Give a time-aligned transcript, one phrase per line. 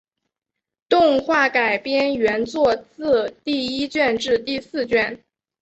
[0.89, 5.23] 动画改编原作自第一卷至第四卷。